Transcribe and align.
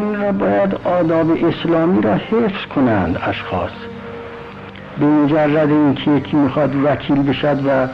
این 0.00 0.22
را 0.22 0.32
باید 0.32 0.74
آداب 0.84 1.30
اسلامی 1.44 2.02
را 2.02 2.14
حفظ 2.14 2.66
کنند 2.74 3.18
اشخاص. 3.26 3.70
به 4.98 5.06
مجرد 5.06 5.70
اینکه 5.70 6.10
یکی 6.10 6.36
می‌خواد 6.36 6.76
وکیل 6.84 7.22
بشد 7.22 7.66
و 7.66 7.88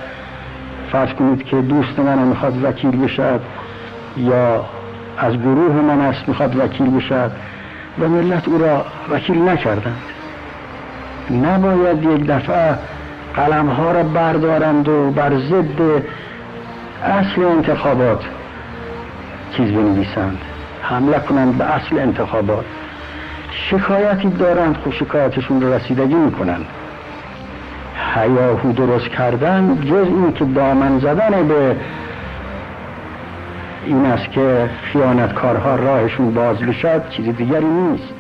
فرض 0.93 1.09
کنید 1.09 1.45
که 1.45 1.57
دوست 1.57 1.99
من 1.99 2.19
می‌خواد 2.19 2.65
وکیل 2.65 3.05
بشد 3.05 3.41
یا 4.17 4.65
از 5.19 5.35
گروه 5.35 5.75
من 5.75 6.01
است 6.01 6.29
می‌خواد 6.29 6.57
وکیل 6.57 6.91
بشد 6.91 7.31
و 8.01 8.09
ملت 8.09 8.49
او 8.49 8.59
را 8.59 8.85
وکیل 9.11 9.49
نکردند. 9.49 10.03
نباید 11.31 12.05
یک 12.05 12.27
دفعه 12.27 12.75
قلم 13.35 13.69
ها 13.69 13.93
را 13.93 14.03
بردارند 14.03 14.89
و 14.89 15.11
بر 15.11 15.39
ضد 15.39 16.03
اصل 17.05 17.45
انتخابات 17.45 18.25
چیز 19.57 19.71
بنویسند. 19.71 20.39
حمله 20.83 21.19
کنند 21.19 21.59
به 21.59 21.65
اصل 21.65 21.99
انتخابات. 21.99 22.65
شکایتی 23.71 24.29
دارند 24.29 24.77
خب 24.85 24.93
شکایتشون 24.93 25.61
رو 25.61 25.73
رسیدگی 25.75 26.15
می‌کنند. 26.15 26.67
حیاهو 28.15 28.73
درست 28.73 29.09
کردن 29.09 29.81
جز 29.85 30.07
این 30.07 30.33
که 30.33 30.45
دامن 30.45 30.99
زدن 30.99 31.49
به 31.49 31.77
این 33.87 34.07
است 34.07 34.31
که 34.31 34.71
خیانتکارها 34.93 35.77
راهشون 35.77 36.35
باز 36.35 36.59
بشد 36.59 37.09
چیز 37.09 37.37
دیگری 37.37 37.65
نیست. 37.67 38.15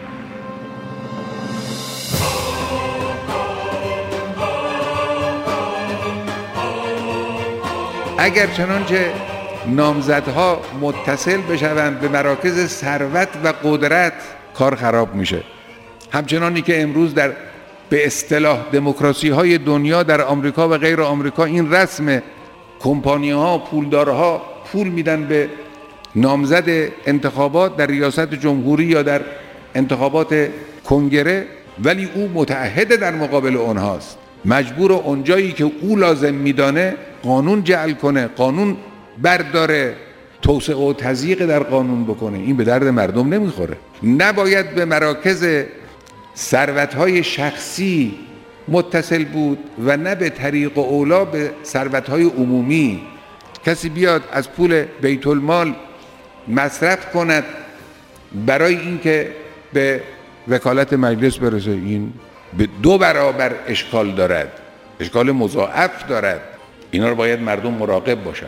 اگر 8.18 8.46
چنانچه 8.46 9.10
نامزدها 9.66 10.60
متصل 10.80 11.36
بشوند 11.36 12.00
به 12.00 12.08
مراکز 12.08 12.66
ثروت 12.66 13.28
و 13.44 13.52
قدرت 13.64 14.12
کار 14.54 14.74
خراب 14.74 15.14
میشه. 15.14 15.42
همچنانی 16.12 16.62
که 16.62 16.82
امروز 16.82 17.14
در 17.14 17.32
به 17.90 18.06
اصطلاح 18.06 18.58
دموکراسی 18.72 19.28
های 19.28 19.58
دنیا 19.58 20.02
در 20.02 20.20
آمریکا 20.20 20.68
و 20.68 20.78
غیر 20.78 21.00
آمریکا 21.00 21.44
این 21.44 21.72
رسم 21.72 22.22
کمپانی 22.80 23.30
ها 23.30 23.58
پولدارها 23.58 24.42
پول 24.72 24.88
میدن 24.88 25.24
به 25.24 25.48
نامزد 26.16 26.68
انتخابات 27.06 27.76
در 27.76 27.86
ریاست 27.86 28.34
جمهوری 28.34 28.84
یا 28.84 29.02
در 29.02 29.20
انتخابات 29.74 30.48
کنگره 30.84 31.46
ولی 31.84 32.08
او 32.14 32.30
متعهد 32.34 32.94
در 32.94 33.14
مقابل 33.14 33.56
اونهاست 33.56 34.18
مجبور 34.44 34.92
اونجایی 34.92 35.52
که 35.52 35.70
او 35.80 35.96
لازم 35.96 36.34
میدانه 36.34 36.96
قانون 37.22 37.64
جعل 37.64 37.92
کنه 37.92 38.26
قانون 38.26 38.76
برداره. 39.18 39.96
توسعه 40.42 40.76
و 40.76 40.92
تضییق 40.92 41.46
در 41.46 41.62
قانون 41.62 42.04
بکنه. 42.04 42.38
این 42.38 42.56
به 42.56 42.64
درد 42.64 42.84
مردم 42.84 43.34
نمی‌خوره. 43.34 43.76
نباید 44.02 44.74
به 44.74 44.84
مراکز 44.84 45.64
ثروتهای 46.36 47.24
شخصی 47.24 48.14
متصل 48.68 49.24
بود 49.24 49.58
و 49.84 49.96
نه 49.96 50.14
به 50.14 50.30
طریق 50.30 50.78
اولا 50.78 51.24
به 51.24 51.50
ثروتهای 51.64 52.24
عمومی. 52.24 53.02
کسی 53.66 53.88
بیاد 53.88 54.22
از 54.32 54.50
پول 54.50 54.84
بیت 55.02 55.26
المال 55.26 55.74
مصرف 56.48 57.12
کند 57.12 57.44
برای 58.46 58.76
اینکه 58.76 59.32
به 59.72 60.02
وکالت 60.48 60.92
مجلس 60.92 61.36
برسه. 61.38 61.70
این 61.70 62.12
به 62.58 62.68
دو 62.82 62.98
برابر 62.98 63.52
اشکال 63.66 64.12
دارد. 64.14 64.52
اشکال 65.00 65.32
مضاعف 65.32 66.06
دارد. 66.08 66.40
اینا 66.90 67.08
رو 67.08 67.14
باید 67.14 67.40
مردم 67.40 67.72
مراقب 67.72 68.24
باشن. 68.24 68.46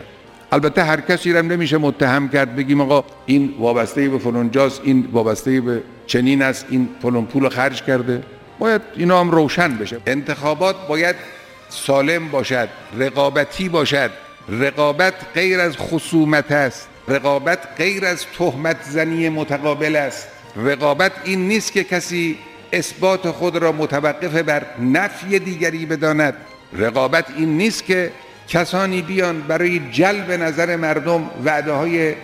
البته 0.55 0.83
هر 0.83 1.01
کسی 1.01 1.33
رو 1.33 1.41
نمیشه 1.41 1.77
متهم 1.77 2.29
کرد 2.29 2.55
بگیم 2.55 2.81
آقا 2.81 3.03
این 3.25 3.53
وابسته 3.59 4.09
به 4.09 4.17
فلان 4.17 4.51
جاست 4.51 4.81
این 4.83 5.07
وابسته 5.11 5.61
به 5.61 5.83
چنین 6.07 6.41
است 6.41 6.65
این 6.69 6.89
فلان 7.01 7.25
پول 7.25 7.49
خرج 7.49 7.83
کرده. 7.83 8.23
باید 8.59 8.81
اینا 8.95 9.19
هم 9.19 9.31
روشن 9.31 9.77
بشه. 9.77 9.97
انتخابات 10.07 10.87
باید 10.87 11.15
سالم 11.69 12.27
باشد 12.27 12.69
رقابتی 12.97 13.69
باشد. 13.69 14.11
رقابت 14.49 15.13
غیر 15.33 15.59
از 15.59 15.77
خصومت 15.77 16.51
است. 16.51 16.87
رقابت 17.07 17.59
غیر 17.77 18.05
از 18.05 18.25
تهمت 18.37 18.77
زنی 18.83 19.29
متقابل 19.29 19.95
است. 19.95 20.27
رقابت 20.55 21.11
این 21.23 21.47
نیست 21.47 21.71
که 21.71 21.83
کسی 21.83 22.37
اثبات 22.73 23.31
خود 23.31 23.55
را 23.55 23.71
متوقف 23.71 24.35
بر 24.35 24.65
نفی 24.79 25.39
دیگری 25.39 25.85
بداند. 25.85 26.33
رقابت 26.73 27.25
این 27.37 27.57
نیست 27.57 27.85
که 27.85 28.11
کسانی 28.47 29.01
بیان 29.01 29.41
برای 29.41 29.81
جلب 29.91 30.31
نظر 30.31 30.75
مردم 30.75 31.29
وعده 31.45 31.71
های 31.71 32.15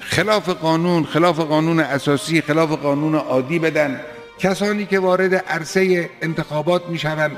خلاف 0.00 0.48
قانون 0.48 1.04
خلاف 1.04 1.40
قانون 1.40 1.80
اساسی 1.80 2.40
خلاف 2.40 2.72
قانون 2.72 3.14
عادی 3.14 3.58
بدن. 3.58 4.00
کسانی 4.38 4.86
که 4.86 4.98
وارد 4.98 5.34
عرصه 5.34 6.10
انتخابات 6.22 6.88
می 6.88 6.98
شوند 6.98 7.36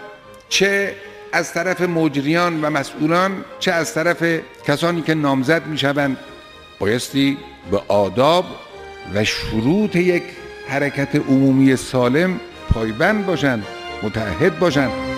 چه 0.49 0.95
از 1.33 1.53
طرف 1.53 1.81
مجریان 1.81 2.61
و 2.65 2.71
مسئولان 2.71 3.45
چه 3.59 3.73
از 3.73 3.95
طرف 3.95 4.41
کسانی 4.67 5.03
که 5.03 5.15
نامزد 5.15 5.67
می 5.67 5.79
شوند 5.79 6.17
بایستی 6.79 7.39
به 7.71 7.81
آداب 7.89 8.45
و 9.15 9.25
شروط 9.25 9.97
یک 9.97 10.23
حرکت 10.69 11.17
عمومی 11.17 11.77
سالم 11.77 12.41
پایبند 12.75 13.27
باشند 13.27 13.67
متحد 14.03 14.59
باشند. 14.59 15.16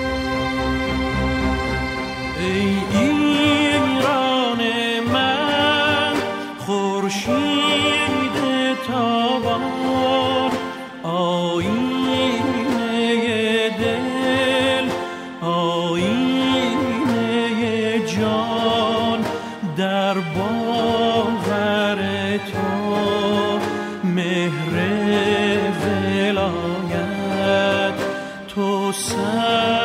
مهر 24.04 24.74
ولایت 25.84 27.94
تو 28.48 28.92
سر 28.92 29.77